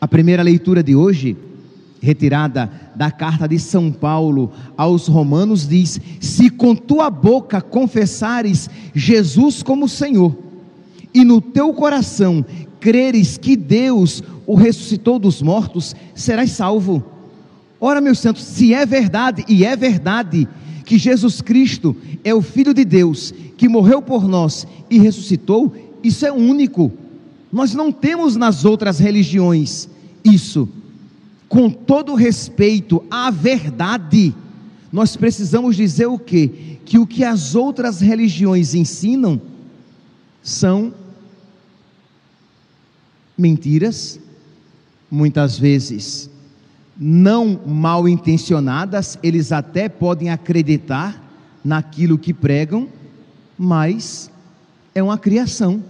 A 0.00 0.06
primeira 0.06 0.42
leitura 0.42 0.82
de 0.82 0.94
hoje, 0.94 1.36
retirada 2.00 2.70
da 2.94 3.10
carta 3.10 3.48
de 3.48 3.58
São 3.58 3.90
Paulo 3.90 4.52
aos 4.76 5.08
Romanos, 5.08 5.66
diz: 5.66 6.00
Se 6.20 6.50
com 6.50 6.74
tua 6.74 7.10
boca 7.10 7.60
confessares 7.60 8.70
Jesus 8.94 9.60
como 9.62 9.88
Senhor, 9.88 10.36
e 11.12 11.24
no 11.24 11.40
teu 11.40 11.72
coração 11.72 12.44
creres 12.80 13.36
que 13.36 13.56
Deus 13.56 14.22
o 14.46 14.54
ressuscitou 14.54 15.18
dos 15.18 15.42
mortos, 15.42 15.94
serás 16.14 16.52
salvo. 16.52 17.04
Ora, 17.80 18.00
meus 18.00 18.18
santos, 18.18 18.42
se 18.42 18.72
é 18.74 18.84
verdade, 18.86 19.44
e 19.48 19.64
é 19.64 19.76
verdade, 19.76 20.48
que 20.84 20.98
Jesus 20.98 21.42
Cristo 21.42 21.94
é 22.24 22.34
o 22.34 22.40
Filho 22.40 22.72
de 22.72 22.84
Deus, 22.84 23.32
que 23.56 23.68
morreu 23.68 24.00
por 24.00 24.26
nós 24.26 24.66
e 24.88 24.98
ressuscitou, 24.98 25.74
isso 26.02 26.24
é 26.24 26.32
único. 26.32 26.90
Nós 27.52 27.74
não 27.74 27.92
temos 27.92 28.36
nas 28.36 28.64
outras 28.64 28.98
religiões 28.98 29.88
isso. 30.24 30.68
Com 31.48 31.70
todo 31.70 32.14
respeito 32.14 33.02
à 33.10 33.30
verdade, 33.30 34.34
nós 34.92 35.16
precisamos 35.16 35.76
dizer 35.76 36.06
o 36.06 36.18
quê? 36.18 36.78
Que 36.84 36.98
o 36.98 37.06
que 37.06 37.22
as 37.24 37.54
outras 37.54 38.00
religiões 38.00 38.74
ensinam 38.74 39.40
são 40.42 40.92
mentiras, 43.38 44.18
muitas 45.10 45.58
vezes 45.58 46.28
não 46.98 47.60
mal 47.64 48.08
intencionadas, 48.08 49.18
eles 49.22 49.52
até 49.52 49.88
podem 49.88 50.30
acreditar 50.30 51.22
naquilo 51.64 52.18
que 52.18 52.34
pregam, 52.34 52.88
mas 53.56 54.30
é 54.94 55.02
uma 55.02 55.16
criação. 55.16 55.82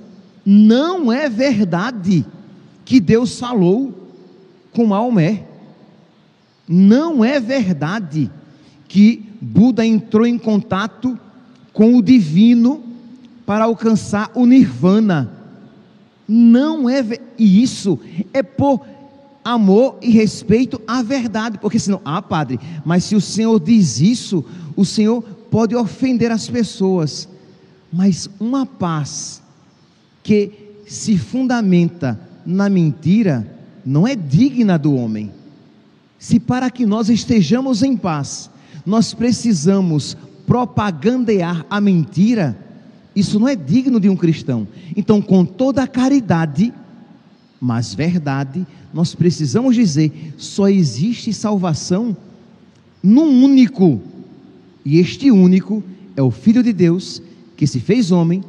Não 0.44 1.10
é 1.10 1.28
verdade 1.28 2.26
que 2.84 3.00
Deus 3.00 3.38
falou 3.38 4.12
com 4.72 4.86
Maomé. 4.86 5.46
Não 6.68 7.24
é 7.24 7.40
verdade 7.40 8.30
que 8.86 9.26
Buda 9.40 9.84
entrou 9.86 10.26
em 10.26 10.38
contato 10.38 11.18
com 11.72 11.96
o 11.96 12.02
divino 12.02 12.82
para 13.46 13.64
alcançar 13.64 14.30
o 14.34 14.44
nirvana. 14.44 15.37
Não 16.28 16.90
é, 16.90 17.02
e 17.38 17.62
isso 17.62 17.98
é 18.34 18.42
por 18.42 18.82
amor 19.42 19.96
e 20.02 20.10
respeito 20.10 20.80
à 20.86 21.02
verdade, 21.02 21.58
porque 21.58 21.78
senão, 21.78 22.02
ah, 22.04 22.20
padre, 22.20 22.60
mas 22.84 23.04
se 23.04 23.16
o 23.16 23.20
Senhor 23.20 23.58
diz 23.58 23.98
isso, 23.98 24.44
o 24.76 24.84
Senhor 24.84 25.22
pode 25.50 25.74
ofender 25.74 26.30
as 26.30 26.48
pessoas. 26.48 27.26
Mas 27.90 28.28
uma 28.38 28.66
paz 28.66 29.40
que 30.22 30.52
se 30.86 31.16
fundamenta 31.16 32.20
na 32.44 32.68
mentira 32.68 33.58
não 33.84 34.06
é 34.06 34.14
digna 34.14 34.78
do 34.78 34.94
homem. 34.94 35.32
Se 36.18 36.38
para 36.38 36.70
que 36.70 36.84
nós 36.84 37.08
estejamos 37.08 37.82
em 37.82 37.96
paz, 37.96 38.50
nós 38.84 39.14
precisamos 39.14 40.16
propagandear 40.46 41.64
a 41.70 41.80
mentira, 41.80 42.56
isso 43.18 43.40
não 43.40 43.48
é 43.48 43.56
digno 43.56 43.98
de 43.98 44.08
um 44.08 44.16
cristão. 44.16 44.66
Então, 44.96 45.20
com 45.20 45.44
toda 45.44 45.82
a 45.82 45.86
caridade, 45.86 46.72
mas 47.60 47.94
verdade, 47.94 48.66
nós 48.92 49.14
precisamos 49.14 49.74
dizer: 49.74 50.34
só 50.36 50.68
existe 50.68 51.32
salvação 51.32 52.16
num 53.02 53.44
único, 53.44 54.00
e 54.84 54.98
este 54.98 55.30
único 55.30 55.82
é 56.16 56.22
o 56.22 56.30
Filho 56.30 56.62
de 56.62 56.72
Deus 56.72 57.22
que 57.56 57.66
se 57.66 57.80
fez 57.80 58.12
homem 58.12 58.42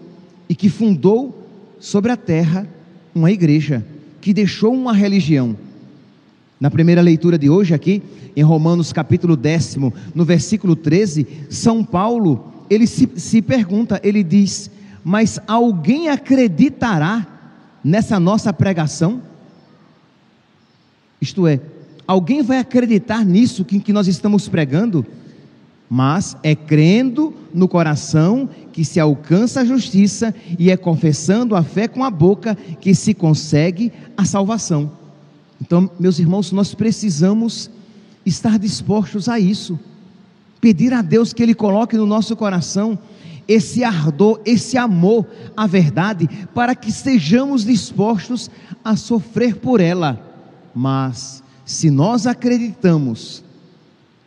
e 0.47 0.55
que 0.55 0.69
fundou 0.69 1.47
sobre 1.79 2.11
a 2.11 2.17
terra 2.17 2.67
uma 3.13 3.31
igreja, 3.31 3.85
que 4.21 4.33
deixou 4.33 4.73
uma 4.73 4.93
religião. 4.93 5.57
Na 6.59 6.69
primeira 6.69 7.01
leitura 7.01 7.37
de 7.37 7.49
hoje, 7.49 7.73
aqui, 7.73 8.03
em 8.35 8.43
Romanos 8.43 8.93
capítulo 8.93 9.35
décimo, 9.35 9.93
no 10.13 10.25
versículo 10.25 10.75
13, 10.75 11.25
São 11.49 11.83
Paulo, 11.83 12.58
ele 12.69 12.85
se, 12.85 13.09
se 13.15 13.41
pergunta, 13.41 13.99
ele 14.03 14.23
diz: 14.23 14.69
Mas 15.03 15.39
alguém 15.47 16.09
acreditará 16.09 17.25
nessa 17.83 18.19
nossa 18.19 18.53
pregação? 18.53 19.21
Isto 21.21 21.47
é, 21.47 21.59
alguém 22.07 22.41
vai 22.41 22.59
acreditar 22.59 23.25
nisso 23.25 23.65
que, 23.65 23.79
que 23.79 23.93
nós 23.93 24.07
estamos 24.07 24.47
pregando? 24.47 25.05
Mas 25.89 26.37
é 26.43 26.55
crendo 26.55 27.33
no 27.53 27.67
coração 27.67 28.47
que 28.71 28.85
se 28.85 28.99
alcança 28.99 29.61
a 29.61 29.65
justiça 29.65 30.33
e 30.57 30.69
é 30.69 30.77
confessando 30.77 31.55
a 31.55 31.63
fé 31.63 31.87
com 31.87 32.03
a 32.03 32.11
boca 32.11 32.55
que 32.79 32.93
se 32.93 33.13
consegue 33.13 33.91
a 34.15 34.23
salvação. 34.23 34.91
Então, 35.59 35.89
meus 35.99 36.19
irmãos, 36.19 36.51
nós 36.51 36.75
precisamos 36.75 37.69
estar 38.25 38.59
dispostos 38.59 39.27
a 39.27 39.39
isso. 39.39 39.79
Pedir 40.61 40.93
a 40.93 41.01
Deus 41.01 41.33
que 41.33 41.41
Ele 41.41 41.53
coloque 41.53 41.95
no 41.95 42.05
nosso 42.05 42.35
coração 42.35 42.97
esse 43.47 43.83
ardor, 43.83 44.39
esse 44.45 44.77
amor 44.77 45.25
à 45.57 45.65
verdade, 45.65 46.29
para 46.53 46.75
que 46.75 46.91
sejamos 46.91 47.65
dispostos 47.65 48.49
a 48.83 48.95
sofrer 48.95 49.55
por 49.55 49.81
ela. 49.81 50.23
Mas 50.73 51.43
se 51.65 51.89
nós 51.89 52.27
acreditamos 52.27 53.43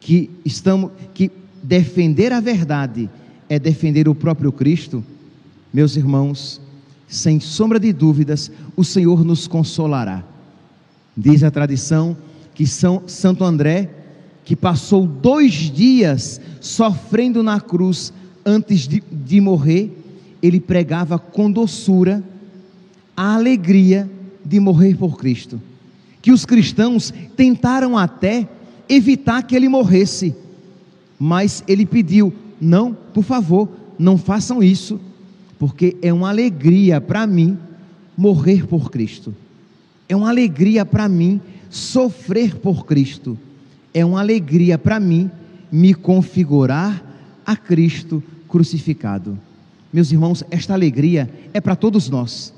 que 0.01 0.29
estamos 0.45 0.91
que 1.15 1.31
defender 1.63 2.33
a 2.33 2.41
verdade 2.41 3.09
é 3.49 3.59
defender 3.59 4.09
o 4.09 4.15
próprio 4.15 4.51
Cristo, 4.51 5.05
meus 5.73 5.97
irmãos, 5.97 6.61
sem 7.07 7.39
sombra 7.39 7.79
de 7.79 7.93
dúvidas, 7.93 8.51
o 8.75 8.83
Senhor 8.83 9.25
nos 9.25 9.47
consolará. 9.47 10.25
Diz 11.17 11.45
a 11.45 11.51
tradição 11.51 12.17
que 12.55 12.67
São 12.67 13.03
Santo 13.07 13.45
André, 13.45 13.89
que 14.45 14.57
passou 14.57 15.07
dois 15.07 15.53
dias 15.71 16.41
sofrendo 16.61 17.43
na 17.43 17.61
cruz, 17.61 18.13
antes 18.45 18.89
de, 18.89 19.03
de 19.11 19.41
morrer, 19.41 19.91
ele 20.43 20.61
pregava 20.61 21.19
com 21.19 21.51
doçura 21.51 22.23
a 23.17 23.35
alegria 23.35 24.11
de 24.45 24.59
morrer 24.59 24.97
por 24.97 25.17
Cristo. 25.17 25.61
Que 26.21 26.33
os 26.33 26.45
cristãos 26.45 27.13
tentaram 27.37 27.97
até 27.97 28.49
evitar 28.89 29.43
que 29.43 29.55
ele 29.55 29.69
morresse, 29.69 30.35
mas 31.19 31.63
ele 31.67 31.87
pediu: 31.87 32.33
não, 32.61 32.93
por 32.93 33.25
favor, 33.25 33.69
não 33.99 34.19
façam 34.19 34.63
isso, 34.63 35.01
porque 35.59 35.97
é 36.03 36.13
uma 36.13 36.29
alegria 36.29 37.01
para 37.01 37.27
mim 37.27 37.57
morrer 38.17 38.67
por 38.67 38.91
Cristo, 38.91 39.35
é 40.09 40.17
uma 40.17 40.29
alegria 40.29 40.85
para 40.85 41.09
mim 41.09 41.41
sofrer 41.71 42.57
por 42.57 42.85
Cristo, 42.85 43.39
é 43.95 44.05
uma 44.05 44.21
alegria 44.21 44.79
para 44.79 44.99
mim 44.99 45.31
me 45.71 45.95
configurar 45.95 47.03
a 47.45 47.57
Cristo 47.57 48.23
crucificado. 48.49 49.39
Meus 49.93 50.11
irmãos, 50.11 50.43
esta 50.51 50.73
alegria 50.73 51.31
é 51.53 51.61
para 51.61 51.77
todos 51.77 52.09
nós. 52.09 52.53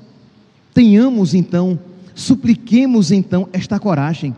Tenhamos 0.73 1.33
então, 1.33 1.79
supliquemos 2.13 3.11
então 3.11 3.47
esta 3.51 3.79
coragem. 3.79 4.35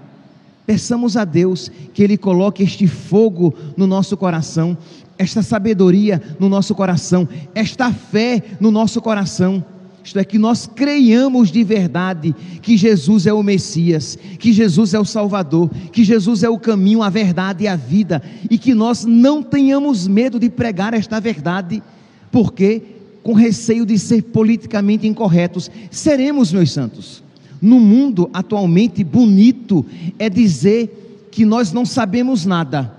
Peçamos 0.65 1.15
a 1.15 1.23
Deus 1.23 1.71
que 1.93 2.03
Ele 2.03 2.17
coloque 2.17 2.63
este 2.63 2.87
fogo 2.87 3.53
no 3.75 3.87
nosso 3.87 4.17
coração, 4.17 4.77
esta 5.17 5.41
sabedoria 5.41 6.21
no 6.39 6.49
nosso 6.49 6.75
coração, 6.75 7.27
esta 7.55 7.91
fé 7.91 8.43
no 8.59 8.69
nosso 8.69 9.01
coração. 9.01 9.63
Isto 10.07 10.19
é, 10.19 10.23
que 10.23 10.39
nós 10.39 10.65
creiamos 10.65 11.51
de 11.51 11.65
verdade 11.65 12.33
que 12.61 12.77
Jesus 12.77 13.27
é 13.27 13.33
o 13.33 13.43
Messias, 13.43 14.17
que 14.39 14.53
Jesus 14.53 14.93
é 14.93 14.99
o 14.99 15.03
Salvador, 15.03 15.69
que 15.91 16.01
Jesus 16.01 16.43
é 16.43 16.49
o 16.49 16.57
caminho, 16.57 17.03
a 17.03 17.09
verdade 17.09 17.65
e 17.65 17.67
a 17.67 17.75
vida, 17.75 18.23
e 18.49 18.57
que 18.57 18.73
nós 18.73 19.03
não 19.03 19.43
tenhamos 19.43 20.07
medo 20.07 20.39
de 20.39 20.49
pregar 20.49 20.93
esta 20.93 21.19
verdade, 21.19 21.83
porque, 22.31 22.81
com 23.21 23.33
receio 23.33 23.85
de 23.85 23.99
ser 23.99 24.21
politicamente 24.21 25.05
incorretos, 25.05 25.69
seremos, 25.91 26.53
meus 26.53 26.71
santos. 26.71 27.21
No 27.61 27.77
mundo 27.77 28.29
atualmente, 28.31 29.03
bonito 29.03 29.85
é 30.17 30.29
dizer 30.29 31.27
que 31.29 31.43
nós 31.43 31.73
não 31.73 31.85
sabemos 31.85 32.45
nada. 32.45 32.95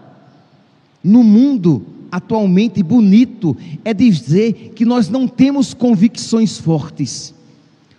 No 1.03 1.25
mundo 1.25 1.87
atualmente 2.11 2.83
bonito 2.83 3.57
é 3.85 3.93
dizer 3.93 4.73
que 4.75 4.85
nós 4.85 5.09
não 5.09 5.27
temos 5.27 5.75
convicções 5.75 6.59
fortes. 6.59 7.35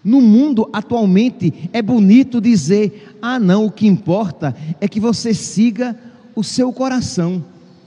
No 0.03 0.21
mundo 0.21 0.69
atualmente 0.71 1.69
é 1.73 1.81
bonito 1.81 2.39
dizer: 2.39 3.15
ah, 3.21 3.39
não, 3.39 3.65
o 3.65 3.71
que 3.71 3.87
importa 3.87 4.55
é 4.79 4.87
que 4.87 4.99
você 4.99 5.33
siga 5.33 5.97
o 6.35 6.43
seu 6.43 6.71
coração. 6.71 7.43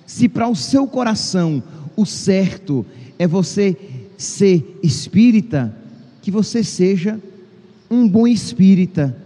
Se 0.07 0.29
para 0.29 0.49
o 0.49 0.55
seu 0.55 0.87
coração 0.87 1.63
o 1.97 2.05
certo 2.05 2.85
é 3.19 3.27
você 3.27 3.77
ser 4.17 4.79
espírita, 4.83 5.75
que 6.21 6.31
você 6.31 6.63
seja 6.63 7.21
um 7.91 8.09
bom 8.09 8.27
espírita. 8.27 9.17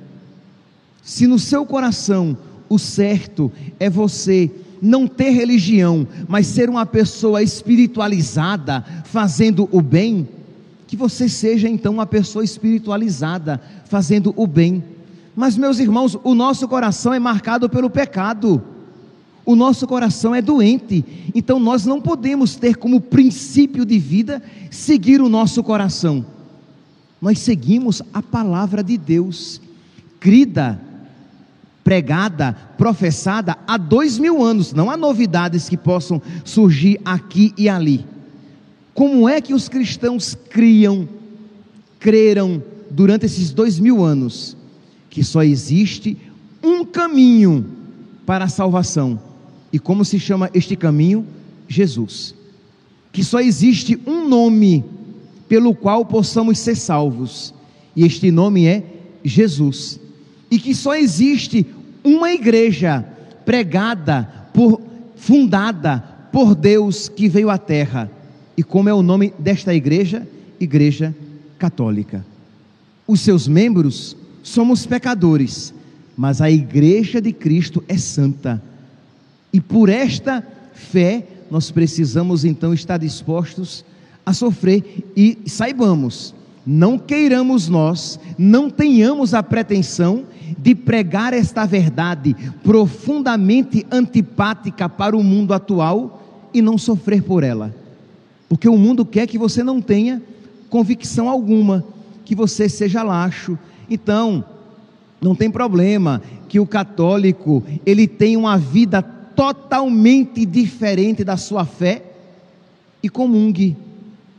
Se 1.03 1.27
no 1.27 1.39
seu 1.39 1.65
coração 1.65 2.37
o 2.69 2.79
certo 2.79 3.51
é 3.79 3.89
você 3.89 4.51
não 4.81 5.07
ter 5.07 5.31
religião, 5.31 6.07
mas 6.29 6.47
ser 6.47 6.69
uma 6.69 6.85
pessoa 6.85 7.43
espiritualizada, 7.43 8.85
fazendo 9.05 9.69
o 9.73 9.81
bem, 9.81 10.29
que 10.87 10.97
você 10.97 11.29
seja 11.29 11.69
então 11.69 11.93
uma 11.95 12.07
pessoa 12.07 12.45
espiritualizada, 12.45 13.61
fazendo 13.87 14.33
o 14.37 14.47
bem. 14.47 14.83
Mas, 15.35 15.57
meus 15.57 15.79
irmãos, 15.79 16.17
o 16.23 16.35
nosso 16.35 16.69
coração 16.69 17.13
é 17.13 17.19
marcado 17.19 17.69
pelo 17.69 17.91
pecado, 17.91 18.63
o 19.45 19.55
nosso 19.55 19.87
coração 19.87 20.35
é 20.35 20.43
doente, 20.43 21.05
então 21.35 21.61
nós 21.61 21.85
não 21.85 22.01
podemos 22.01 22.57
ter 22.57 22.77
como 22.77 23.01
princípio 23.01 23.85
de 23.85 23.99
vida 23.99 24.43
seguir 24.71 25.21
o 25.21 25.29
nosso 25.29 25.63
coração, 25.63 26.27
nós 27.21 27.39
seguimos 27.39 28.03
a 28.13 28.23
palavra 28.23 28.83
de 28.83 28.99
Deus, 28.99 29.61
crida 30.19 30.81
pregada, 31.87 32.53
professada 32.77 33.57
há 33.65 33.77
dois 33.77 34.19
mil 34.19 34.43
anos, 34.43 34.73
não 34.73 34.91
há 34.91 34.97
novidades 34.97 35.69
que 35.69 35.77
possam 35.77 36.21
surgir 36.45 37.01
aqui 37.05 37.55
e 37.57 37.69
ali. 37.69 38.05
Como 38.93 39.29
é 39.29 39.41
que 39.41 39.55
os 39.55 39.69
cristãos 39.69 40.37
criam, 40.51 41.09
creram 42.01 42.61
durante 42.91 43.27
esses 43.27 43.53
dois 43.53 43.79
mil 43.79 44.05
anos? 44.05 44.57
Que 45.09 45.23
só 45.23 45.45
existe 45.45 46.19
um 46.61 46.85
caminho 46.85 47.65
para 48.27 48.47
a 48.47 48.49
salvação. 48.49 49.21
E 49.73 49.79
como 49.79 50.05
se 50.05 50.19
chama 50.19 50.51
este 50.53 50.75
caminho? 50.75 51.25
Jesus. 51.69 52.35
Que 53.13 53.23
só 53.23 53.39
existe 53.39 53.97
um 54.05 54.29
nome 54.29 54.85
pelo 55.49 55.73
qual 55.73 56.05
possamos 56.05 56.59
ser 56.59 56.75
salvos. 56.75 57.55
E 57.95 58.05
este 58.05 58.33
nome 58.33 58.67
é 58.67 58.83
Jesus. 59.23 60.01
E 60.51 60.59
que 60.59 60.75
só 60.75 60.95
existe 60.95 61.67
uma 62.07 62.31
igreja 62.31 63.05
pregada 63.45 64.29
por 64.55 64.81
fundada 65.17 65.99
por 66.31 66.55
Deus 66.55 67.09
que 67.09 67.29
veio 67.29 67.51
à 67.51 67.59
terra. 67.59 68.11
E 68.57 68.63
como 68.63 68.89
é 68.89 68.95
o 68.95 69.03
nome 69.03 69.35
desta 69.39 69.75
igreja? 69.75 70.27
Igreja 70.61 71.15
Católica. 71.59 72.25
Os 73.07 73.21
seus 73.21 73.49
membros 73.49 74.17
somos 74.43 74.87
pecadores, 74.87 75.75
mas 76.17 76.41
a 76.41 76.51
igreja 76.51 77.21
de 77.21 77.33
Cristo 77.33 77.83
é 77.89 77.99
santa. 77.99 78.63
E 79.53 79.61
por 79.61 79.89
esta 79.89 80.47
fé 80.75 81.27
nós 81.51 81.71
precisamos 81.71 82.45
então 82.45 82.73
estar 82.73 82.99
dispostos 82.99 83.85
a 84.25 84.33
sofrer 84.33 85.05
e 85.17 85.39
saibamos, 85.47 86.35
não 86.67 86.99
queiramos 86.99 87.69
nós, 87.69 88.19
não 88.37 88.69
tenhamos 88.69 89.33
a 89.35 89.43
pretensão 89.43 90.25
de 90.59 90.75
pregar 90.75 91.33
esta 91.33 91.65
verdade 91.65 92.35
profundamente 92.65 93.87
antipática 93.91 94.89
para 94.89 95.17
o 95.17 95.23
mundo 95.23 95.55
atual 95.55 96.49
e 96.53 96.61
não 96.61 96.77
sofrer 96.77 97.23
por 97.23 97.45
ela. 97.45 97.73
Porque 98.49 98.69
o 98.69 98.77
mundo 98.77 99.05
quer 99.05 99.27
que 99.27 99.39
você 99.39 99.63
não 99.63 99.81
tenha 99.81 100.21
convicção 100.69 101.29
alguma, 101.29 101.85
que 102.25 102.35
você 102.35 102.69
seja 102.69 103.03
laxo. 103.03 103.57
Então, 103.89 104.45
não 105.21 105.35
tem 105.35 105.51
problema 105.51 106.21
que 106.49 106.59
o 106.59 106.67
católico 106.67 107.63
ele 107.85 108.07
tenha 108.09 108.39
uma 108.39 108.59
vida 108.59 109.03
totalmente 109.03 110.45
diferente 110.45 111.23
da 111.23 111.37
sua 111.37 111.65
fé 111.65 112.03
e 113.03 113.09
comungue. 113.09 113.77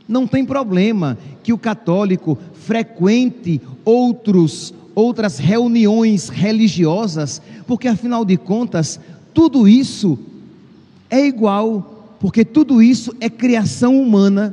Não 0.08 0.26
tem 0.26 0.44
problema 0.44 1.18
que 1.42 1.52
o 1.52 1.58
católico 1.58 2.38
frequente 2.54 3.60
outros 3.84 4.74
outras 4.98 5.38
reuniões 5.38 6.28
religiosas, 6.28 7.40
porque 7.68 7.86
afinal 7.86 8.24
de 8.24 8.36
contas, 8.36 8.98
tudo 9.32 9.68
isso 9.68 10.18
é 11.08 11.24
igual, 11.24 12.16
porque 12.18 12.44
tudo 12.44 12.82
isso 12.82 13.14
é 13.20 13.30
criação 13.30 14.00
humana. 14.00 14.52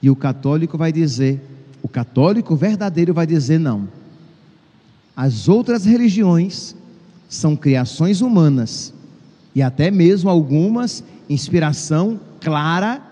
E 0.00 0.08
o 0.08 0.16
católico 0.16 0.78
vai 0.78 0.90
dizer, 0.90 1.42
o 1.82 1.88
católico 1.88 2.56
verdadeiro 2.56 3.12
vai 3.12 3.26
dizer 3.26 3.60
não. 3.60 3.86
As 5.14 5.46
outras 5.46 5.84
religiões 5.84 6.74
são 7.28 7.54
criações 7.54 8.22
humanas 8.22 8.94
e 9.54 9.60
até 9.60 9.90
mesmo 9.90 10.30
algumas 10.30 11.04
inspiração 11.28 12.18
clara 12.40 13.02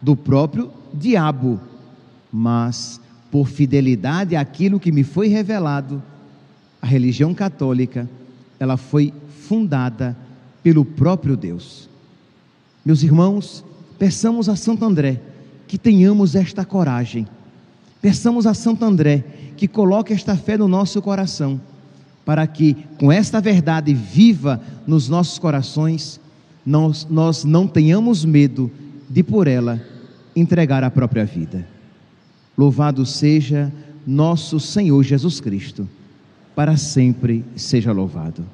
do 0.00 0.16
próprio 0.16 0.70
diabo. 0.92 1.60
Mas 2.32 3.00
por 3.30 3.48
fidelidade 3.48 4.36
àquilo 4.36 4.80
que 4.80 4.92
me 4.92 5.04
foi 5.04 5.28
revelado, 5.28 6.02
a 6.80 6.86
religião 6.86 7.34
católica, 7.34 8.08
ela 8.58 8.76
foi 8.76 9.12
fundada 9.46 10.16
pelo 10.62 10.84
próprio 10.84 11.36
Deus. 11.36 11.88
Meus 12.84 13.02
irmãos, 13.02 13.64
peçamos 13.98 14.48
a 14.48 14.56
Santo 14.56 14.84
André 14.84 15.20
que 15.66 15.78
tenhamos 15.78 16.34
esta 16.34 16.64
coragem. 16.64 17.26
Peçamos 18.00 18.46
a 18.46 18.54
Santo 18.54 18.84
André 18.84 19.24
que 19.56 19.66
coloque 19.66 20.12
esta 20.12 20.36
fé 20.36 20.56
no 20.56 20.68
nosso 20.68 21.00
coração, 21.02 21.60
para 22.24 22.46
que 22.46 22.76
com 22.98 23.10
esta 23.10 23.40
verdade 23.40 23.92
viva 23.94 24.60
nos 24.86 25.08
nossos 25.08 25.38
corações, 25.38 26.20
nós, 26.64 27.06
nós 27.08 27.44
não 27.44 27.66
tenhamos 27.66 28.24
medo 28.24 28.70
de 29.08 29.22
por 29.22 29.48
ela 29.48 29.80
entregar 30.34 30.84
a 30.84 30.90
própria 30.90 31.24
vida. 31.24 31.66
Louvado 32.56 33.04
seja 33.04 33.72
nosso 34.06 34.60
Senhor 34.60 35.02
Jesus 35.02 35.40
Cristo, 35.40 35.88
para 36.54 36.76
sempre 36.76 37.44
seja 37.54 37.92
louvado. 37.92 38.44